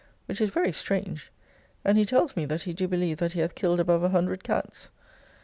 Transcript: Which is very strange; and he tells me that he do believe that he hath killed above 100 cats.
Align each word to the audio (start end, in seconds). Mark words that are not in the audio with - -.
Which 0.25 0.41
is 0.41 0.49
very 0.49 0.71
strange; 0.71 1.31
and 1.85 1.95
he 1.95 2.05
tells 2.05 2.35
me 2.35 2.45
that 2.45 2.63
he 2.63 2.73
do 2.73 2.87
believe 2.87 3.17
that 3.17 3.33
he 3.33 3.39
hath 3.39 3.53
killed 3.53 3.79
above 3.79 4.01
100 4.01 4.43
cats. 4.43 4.89